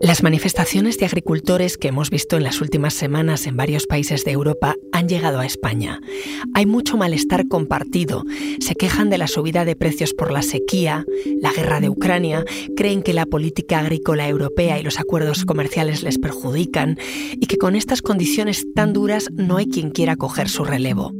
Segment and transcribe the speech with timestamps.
[0.00, 4.30] Las manifestaciones de agricultores que hemos visto en las últimas semanas en varios países de
[4.30, 6.00] Europa han llegado a España.
[6.54, 8.24] Hay mucho malestar compartido.
[8.60, 11.04] Se quejan de la subida de precios por la sequía,
[11.42, 12.44] la guerra de Ucrania,
[12.76, 16.96] creen que la política agrícola europea y los acuerdos comerciales les perjudican
[17.32, 21.12] y que con estas condiciones tan duras no hay quien quiera coger su relevo.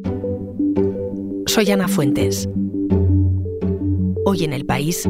[1.47, 2.49] Soy Ana Fuentes.
[4.25, 5.09] Hoy en el país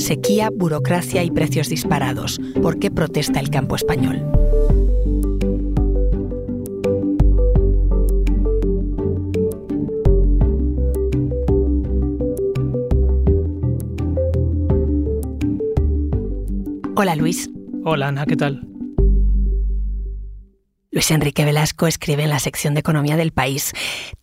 [0.00, 2.40] Sequía, burocracia y precios disparados.
[2.62, 4.24] ¿Por qué protesta el campo español?
[16.96, 17.50] Hola Luis.
[17.84, 18.66] Hola Ana, ¿qué tal?
[20.90, 23.72] Luis Enrique Velasco escribe en la sección de Economía del País.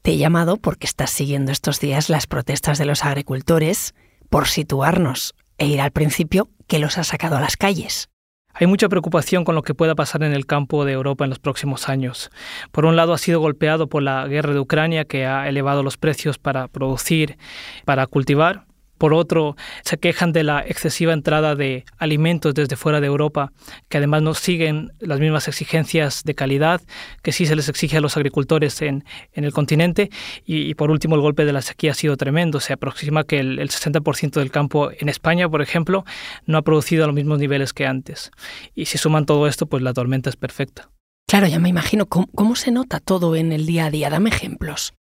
[0.01, 3.93] Te he llamado porque estás siguiendo estos días las protestas de los agricultores
[4.29, 8.09] por situarnos e ir al principio que los ha sacado a las calles.
[8.53, 11.39] Hay mucha preocupación con lo que pueda pasar en el campo de Europa en los
[11.39, 12.31] próximos años.
[12.71, 15.97] Por un lado, ha sido golpeado por la guerra de Ucrania, que ha elevado los
[15.97, 17.37] precios para producir,
[17.85, 18.66] para cultivar.
[18.97, 23.51] Por otro, se quejan de la excesiva entrada de alimentos desde fuera de Europa,
[23.89, 26.81] que además no siguen las mismas exigencias de calidad
[27.21, 30.09] que sí se les exige a los agricultores en, el continente.
[30.45, 32.59] Y, por último, el golpe de la sequía ha sido tremendo.
[32.59, 36.05] Se aproxima que el, el 60% del campo en España, por ejemplo,
[36.45, 38.31] no ha producido a los mismos niveles que antes.
[38.75, 40.89] Y si suman todo esto, pues la tormenta es perfecta.
[41.29, 44.09] Claro, ya me imagino ¿cómo, se nota todo en el día a día.
[44.09, 44.93] Dame ejemplos.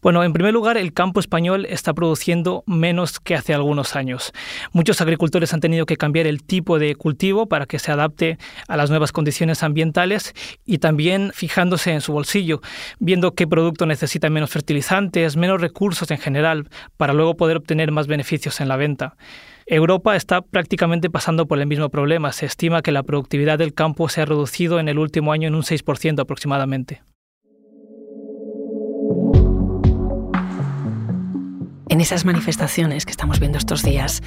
[0.00, 4.32] Bueno, en primer lugar, el campo español está produciendo menos que hace algunos años.
[4.70, 8.38] Muchos agricultores han tenido que cambiar el tipo de cultivo para que se adapte
[8.68, 12.60] a las nuevas condiciones ambientales y también fijándose en su bolsillo,
[13.00, 18.06] viendo qué producto necesita menos fertilizantes, menos recursos en general, para luego poder obtener más
[18.06, 19.16] beneficios en la venta.
[19.66, 22.32] Europa está prácticamente pasando por el mismo problema.
[22.32, 25.54] Se estima que la productividad del campo se ha reducido en el último año en
[25.54, 27.02] un 6% aproximadamente.
[31.92, 34.22] En esas manifestaciones que estamos viendo estos días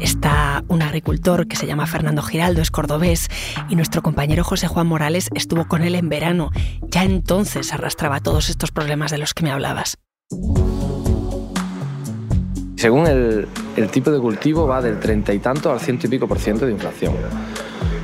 [0.00, 3.28] está un agricultor que se llama Fernando Giraldo, es cordobés,
[3.68, 6.50] y nuestro compañero José Juan Morales estuvo con él en verano.
[6.88, 9.96] Ya entonces arrastraba todos estos problemas de los que me hablabas.
[12.74, 13.46] Según el,
[13.90, 16.72] tipo de cultivo va del treinta y tanto al ciento y pico por ciento de
[16.72, 17.14] inflación.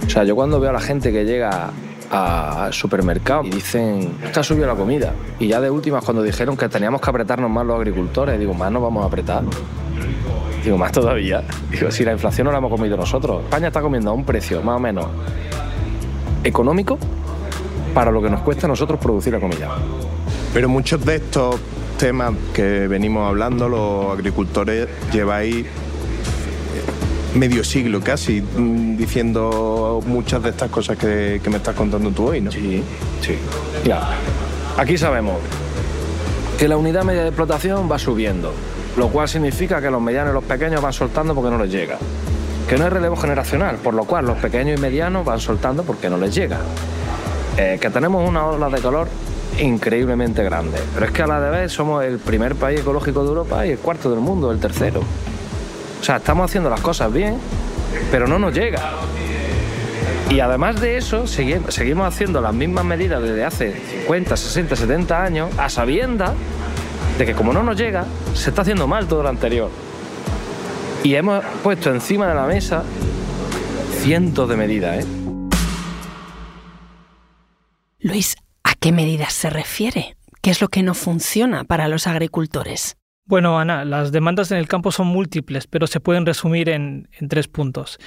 [0.06, 1.70] O sea, yo cuando veo a la gente que llega
[2.10, 5.14] al supermercado y dicen, está subido la comida.
[5.38, 8.72] Y ya de últimas, cuando dijeron que teníamos que apretarnos más los agricultores, digo, más
[8.72, 9.44] nos vamos a apretar.
[10.64, 11.42] Digo, más todavía.
[11.70, 13.44] Digo, si la inflación no la hemos comido nosotros.
[13.44, 15.06] España está comiendo a un precio más o menos
[16.42, 16.98] económico
[17.94, 19.68] para lo que nos cuesta a nosotros producir la comida.
[20.52, 21.56] Pero muchos de estos
[22.00, 25.66] temas que venimos hablando, los agricultores lleváis
[27.34, 32.40] medio siglo casi mm, diciendo muchas de estas cosas que, me estás contando tú hoy,
[32.40, 32.50] ¿no?
[32.50, 32.82] Sí,
[33.20, 33.36] sí.
[33.84, 34.00] Ya.
[34.78, 35.36] Aquí sabemos
[36.58, 38.54] que la unidad media de explotación va subiendo,
[38.96, 41.98] lo cual significa que los medianos y los pequeños van soltando porque no les llega.
[42.66, 46.08] Que no hay relevo generacional, por lo cual los pequeños y medianos van soltando porque
[46.08, 46.60] no les llega.
[47.58, 49.06] Eh, que tenemos una ola de calor
[49.60, 50.78] increíblemente grande.
[50.94, 53.70] Pero es que a la de vez somos el primer país ecológico de Europa y
[53.70, 55.00] el cuarto del mundo, el tercero.
[56.00, 57.36] O sea, estamos haciendo las cosas bien,
[58.10, 58.80] pero no nos llega.
[60.30, 65.50] Y además de eso, seguimos haciendo las mismas medidas desde hace 50, 60, 70 años,
[65.58, 66.32] a sabiendas
[67.18, 69.70] de que como no nos llega, se está haciendo mal todo lo anterior.
[71.02, 72.84] Y hemos puesto encima de la mesa
[74.02, 75.04] cientos de medidas.
[75.04, 75.06] ¿eh?
[78.00, 78.36] Luis,
[78.80, 80.16] qué medidas se refiere?
[80.42, 82.96] ¿Qué es lo que no funciona para los agricultores?
[83.26, 87.28] Bueno, Ana, las demandas en el campo son múltiples, pero se pueden resumir en, en,
[87.28, 87.98] tres puntos.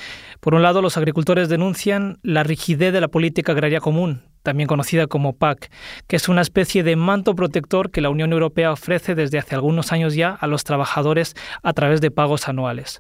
[0.41, 5.07] Por un lado, los agricultores denuncian la rigidez de la política agraria común, también conocida
[5.07, 5.71] como PAC,
[6.07, 9.91] que es una especie de manto protector que la Unión Europea ofrece desde hace algunos
[9.91, 12.99] años ya a los trabajadores a través de pagos anuales.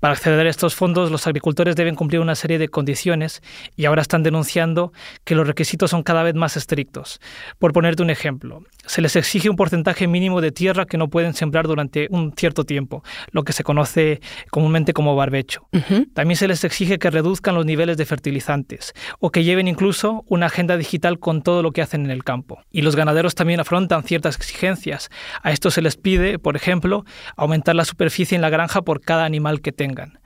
[0.00, 3.42] Para acceder a estos fondos, los agricultores deben cumplir una serie de condiciones
[3.76, 4.92] y ahora están denunciando
[5.24, 7.20] que los requisitos son cada vez más estrictos.
[7.58, 11.34] Por ponerte un ejemplo, se les exige un porcentaje mínimo de tierra que no pueden
[11.34, 14.20] sembrar durante un cierto tiempo, lo que se conoce
[14.50, 15.68] comúnmente como barbecho.
[16.14, 20.46] También se les exige que reduzcan los niveles de fertilizantes o que lleven incluso una
[20.46, 22.62] agenda digital con todo lo que hacen en el campo.
[22.70, 25.08] Y los ganaderos también afrontan ciertas exigencias.
[25.42, 27.04] A esto se les pide, por ejemplo,
[27.36, 30.18] aumentar la superficie en la granja por cada animal que tengan.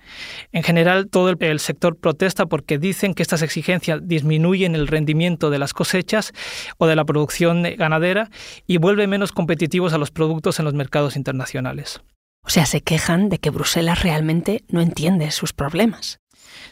[0.52, 5.58] En general, todo el, sector protesta porque dicen que estas exigencias disminuyen el rendimiento de
[5.58, 6.32] las cosechas
[6.78, 8.30] o de la producción ganadera
[8.66, 12.00] y vuelven menos competitivos a los productos en los mercados internacionales.
[12.42, 16.18] O sea, se quejan de que Bruselas realmente no entiende sus problemas.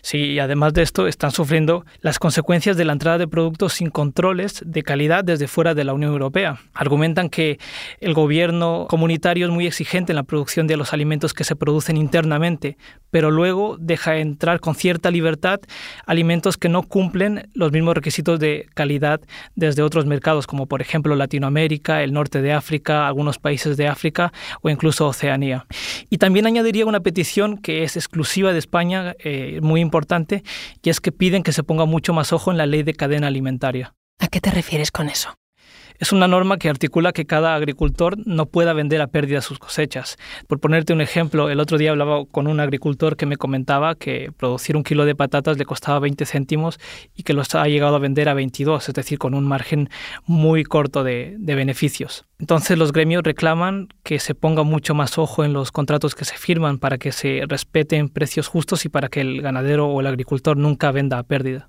[0.00, 3.90] Sí, y además de esto están sufriendo las consecuencias de la entrada de productos sin
[3.90, 6.58] controles de calidad desde fuera de la Unión Europea.
[6.74, 7.58] Argumentan que
[8.00, 11.96] el gobierno comunitario es muy exigente en la producción de los alimentos que se producen
[11.96, 12.76] internamente,
[13.10, 15.60] pero luego deja entrar con cierta libertad
[16.06, 19.20] alimentos que no cumplen los mismos requisitos de calidad
[19.54, 24.32] desde otros mercados, como por ejemplo Latinoamérica, el norte de África, algunos países de África
[24.62, 25.66] o incluso Oceanía.
[26.10, 30.42] Y también añadiría una petición que es exclusiva de España, eh, muy importante,
[30.82, 33.28] y es que piden que se ponga mucho más ojo en la ley de cadena
[33.28, 33.94] alimentaria.
[34.18, 35.34] ¿A qué te refieres con eso?
[36.02, 40.16] Es una norma que articula que cada agricultor no pueda vender a pérdida sus cosechas.
[40.48, 44.32] Por ponerte un ejemplo, el otro día hablaba con un agricultor que me comentaba que
[44.36, 46.80] producir un kilo de patatas le costaba 20 céntimos
[47.14, 49.90] y que los ha llegado a vender a 22, es decir, con un margen
[50.26, 52.24] muy corto de, beneficios.
[52.40, 56.36] Entonces los gremios reclaman que se ponga mucho más ojo en los contratos que se
[56.36, 60.56] firman para que se respeten precios justos y para que el ganadero o el agricultor
[60.56, 61.68] nunca venda a pérdida.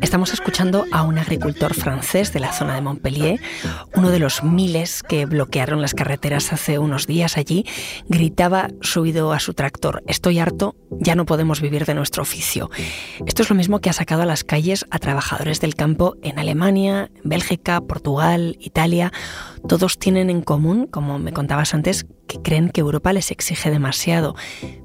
[0.00, 3.38] Estamos escuchando a un agricultor francés de la zona de Montpellier,
[3.94, 7.66] uno de los miles que bloquearon las carreteras hace unos días allí,
[8.08, 12.70] gritaba subido a su tractor, estoy harto, ya no podemos vivir de nuestro oficio.
[13.26, 16.38] Esto es lo mismo que ha sacado a las calles a trabajadores del campo en
[16.38, 19.12] Alemania, Bélgica, Portugal, Italia.
[19.68, 24.34] Todos tienen en común, como me contabas antes, que creen que Europa les exige demasiado.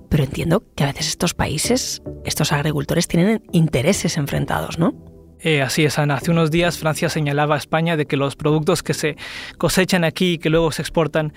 [0.10, 4.94] Pero entiendo que a veces estos países, estos agricultores tienen intereses enfrentados, ¿no?
[5.40, 6.16] Eh, así es, Ana.
[6.16, 9.16] Hace unos días Francia señalaba a España de que los productos que se
[9.58, 11.34] cosechan aquí y que luego se exportan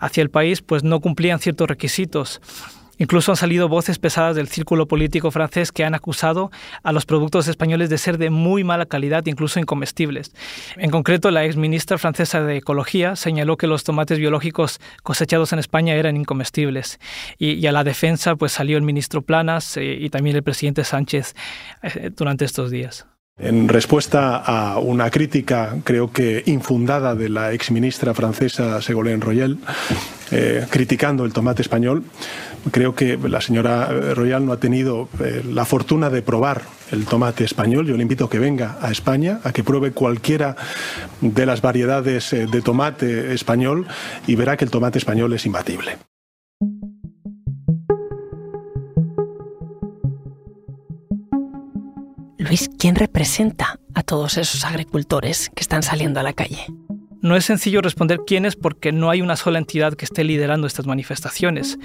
[0.00, 2.40] hacia el país pues no cumplían ciertos requisitos.
[2.98, 6.50] Incluso han salido voces pesadas del círculo político francés que han acusado
[6.82, 10.32] a los productos españoles de ser de muy mala calidad, incluso incomestibles.
[10.76, 15.58] En concreto, la ex ministra francesa de Ecología señaló que los tomates biológicos cosechados en
[15.58, 16.98] España eran incomestibles.
[17.38, 21.34] Y, a la defensa pues salió el ministro Planas eh, y también el presidente Sánchez
[21.82, 23.06] eh, durante estos días.
[23.42, 29.58] En respuesta a una crítica, creo que infundada, de la exministra francesa Ségolène Royal,
[30.30, 32.04] eh, criticando el tomate español,
[32.70, 36.62] creo que la señora Royal no ha tenido eh, la fortuna de probar
[36.92, 37.84] el tomate español.
[37.84, 40.54] Yo le invito a que venga a España, a que pruebe cualquiera
[41.20, 43.88] de las variedades eh, de tomate español
[44.28, 45.98] y verá que el tomate español es imbatible.
[52.42, 56.66] Luis, ¿quién representa a todos esos agricultores que están saliendo a la calle?
[57.22, 60.86] No es sencillo responder quiénes porque no hay una sola entidad que esté liderando estas
[60.86, 61.78] manifestaciones.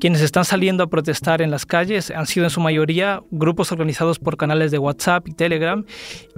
[0.00, 4.18] Quienes están saliendo a protestar en las calles han sido en su mayoría grupos organizados
[4.18, 5.84] por canales de WhatsApp y Telegram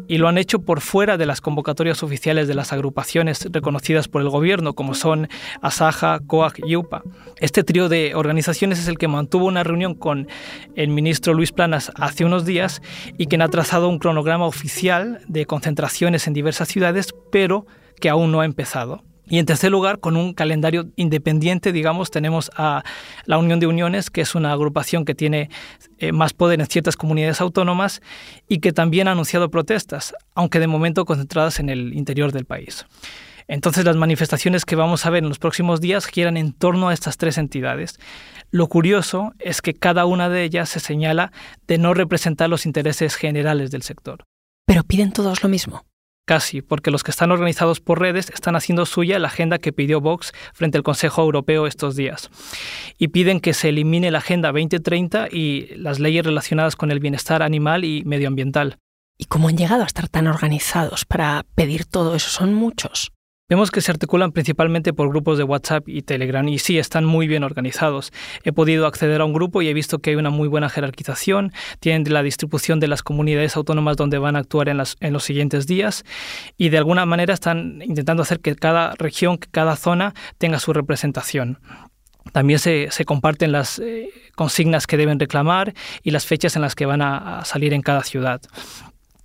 [0.07, 4.21] y lo han hecho por fuera de las convocatorias oficiales de las agrupaciones reconocidas por
[4.21, 5.29] el gobierno como son
[5.63, 7.05] Asaja, COAG y UPA.
[7.41, 10.29] Este trío de organizaciones es el que mantuvo una reunión con
[10.75, 12.83] el ministro Luis Planas hace unos días
[13.17, 17.65] y quien ha trazado un cronograma oficial de concentraciones en diversas ciudades, pero
[18.03, 19.05] que aún no ha empezado.
[19.27, 22.83] Y en tercer lugar, con un calendario independiente, digamos, tenemos a
[23.25, 25.49] la Unión de Uniones, que es una agrupación que tiene
[25.99, 28.03] eh, más poder en ciertas comunidades autónomas
[28.49, 32.85] y que también ha anunciado protestas, aunque de momento concentradas en el interior del país.
[33.47, 36.95] Entonces las manifestaciones que vamos a ver en los próximos días giran en torno a
[36.95, 38.01] estas tres entidades.
[38.51, 41.31] Lo curioso es que cada una de ellas se señala
[41.69, 44.25] de no representar los intereses generales del sector.
[44.67, 45.85] Pero piden todos lo mismo.
[46.25, 50.01] Casi, porque los que están organizados por redes están haciendo suya la agenda que pidió
[50.01, 52.31] Vox frente al Consejo Europeo estos días.
[52.97, 57.43] Y piden que se elimine la Agenda 2030 y las leyes relacionadas con el bienestar
[57.43, 58.79] animal y medioambiental.
[59.19, 62.31] ¿Y cómo han llegado a estar tan organizados para pedir todo eso?
[62.31, 63.11] Son muchos.
[63.53, 67.27] Vemos que se articulan principalmente por grupos de WhatsApp y Telegram y sí, están muy
[67.27, 68.11] bien organizados.
[68.45, 71.53] He podido acceder a un grupo y he visto que hay una muy buena jerarquización,
[71.79, 75.67] tienen la distribución de las comunidades autónomas donde van a actuar en, en los siguientes
[75.67, 76.03] días
[76.57, 80.73] y de alguna manera están intentando hacer que cada región, que cada zona tenga su
[80.73, 81.59] representación.
[82.33, 86.87] También se, comparten las eh, consignas que deben reclamar y las fechas en las que
[86.87, 88.41] van a salir en cada ciudad.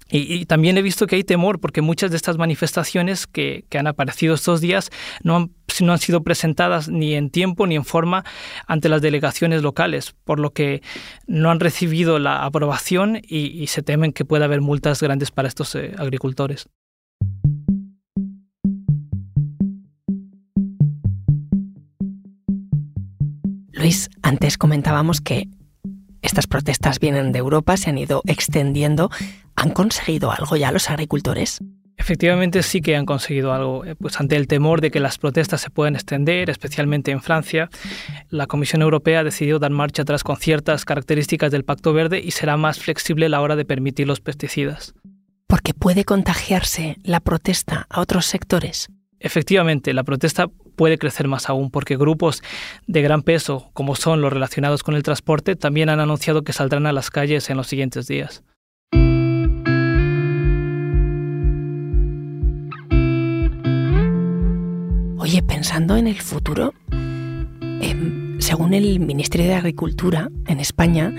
[0.10, 4.34] Y, también he visto que hay temor porque muchas de estas manifestaciones que, han aparecido
[4.36, 4.90] estos días
[5.24, 8.24] no han, no han, sido presentadas ni en tiempo ni en forma
[8.68, 10.82] ante las delegaciones locales, por lo que
[11.28, 15.76] no han recibido la aprobación y, se temen que pueda haber multas grandes para estos
[15.76, 16.68] eh, agricultores.
[23.74, 25.50] Luis, antes comentábamos que
[26.22, 29.10] estas protestas vienen de Europa, se han ido extendiendo.
[29.58, 31.60] ¿Han conseguido algo ya los agricultores?
[31.98, 33.84] Efectivamente sí que han conseguido algo.
[33.86, 37.70] Eh, pues ante el temor de que las protestas se puedan extender, especialmente en Francia,
[38.30, 42.32] la Comisión Europea ha decidido dar marcha atrás con ciertas características del Pacto Verde y
[42.32, 44.94] será más flexible a la hora de permitir los pesticidas.
[45.48, 48.90] Porque puede contagiarse la protesta a otros sectores.
[49.20, 52.44] Efectivamente, la protesta puede crecer más aún porque grupos
[52.86, 56.86] de gran peso, como son los relacionados con el transporte, también han anunciado que saldrán
[56.86, 58.44] a las calles en los siguientes días.
[65.28, 71.14] Oye, pensando en el futuro, em, según el Ministerio de Agricultura en España,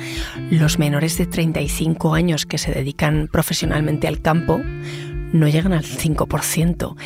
[0.50, 4.62] los menores de 35 años que se dedican profesionalmente al campo
[5.34, 6.96] no llegan al 5%.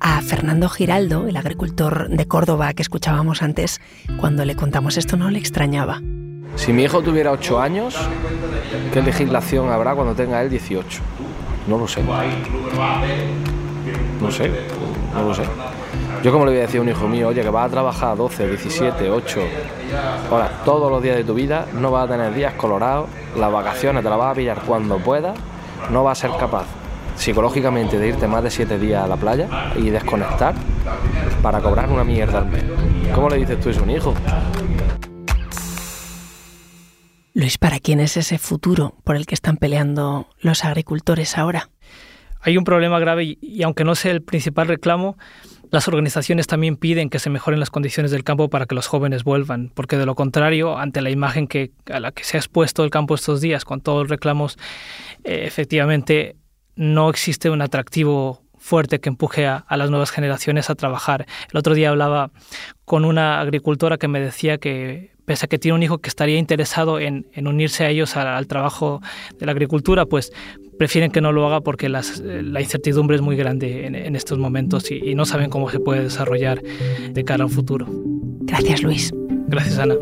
[0.00, 3.78] A Fernando Giraldo, el agricultor de Córdoba que escuchábamos antes,
[4.18, 6.00] cuando le contamos esto no le extrañaba.
[6.54, 7.94] Si mi hijo tuviera 8 años,
[8.94, 11.02] ¿qué legislación habrá cuando tenga él 18?
[11.68, 12.02] No lo sé.
[14.22, 14.50] No sé,
[15.12, 15.42] no lo sé.
[16.22, 18.16] Yo como le voy a decir a un hijo mío, oye, que vas a trabajar
[18.16, 19.40] 12, 17, 8
[20.30, 24.02] horas todos los días de tu vida, no vas a tener días colorados, las vacaciones
[24.02, 25.38] te las vas a pillar cuando puedas,
[25.90, 26.66] no vas a ser capaz
[27.16, 30.54] psicológicamente de irte más de siete días a la playa y desconectar
[31.42, 32.64] para cobrar una mierda al mes.
[33.14, 34.14] ¿Cómo le dices tú eso a un hijo?
[37.34, 41.68] Luis, ¿para quién es ese futuro por el que están peleando los agricultores ahora?
[42.40, 45.18] Hay un problema grave y, aunque no sea el principal reclamo,
[45.70, 49.24] las organizaciones también piden que se mejoren las condiciones del campo para que los jóvenes
[49.24, 52.84] vuelvan, porque de lo contrario, ante la imagen que, a la que se ha expuesto
[52.84, 54.58] el campo estos días, con todos los reclamos,
[55.24, 56.36] eh, efectivamente
[56.76, 61.26] no existe un atractivo fuerte que empuje a, las nuevas generaciones a trabajar.
[61.52, 62.30] El otro día hablaba
[62.84, 66.38] con una agricultora que me decía que pese a que tiene un hijo que estaría
[66.38, 69.00] interesado en, unirse a ellos al, trabajo
[69.38, 70.32] de la agricultura, pues
[70.78, 74.96] prefieren que no lo haga porque la incertidumbre es muy grande en, estos momentos y,
[74.96, 77.86] y no saben cómo se puede desarrollar de cara al futuro.
[78.42, 79.12] Gracias, Luis.
[79.48, 79.94] Gracias, Ana.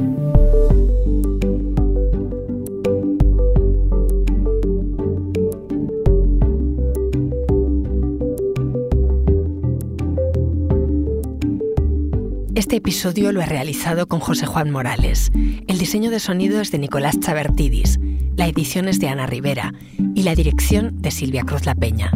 [12.54, 15.31] Este episodio lo he realizado con José Juan Morales.
[15.66, 17.99] El diseño de sonido es de Nicolás Chabertidis,
[18.37, 19.73] la edición es de Ana Rivera
[20.14, 22.11] y la dirección de Silvia Cruz La Peña.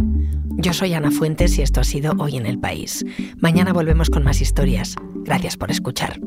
[0.57, 3.05] Yo soy Ana Fuentes y esto ha sido Hoy en el País.
[3.39, 4.97] Mañana volvemos con más historias.
[5.25, 6.21] Gracias por escuchar.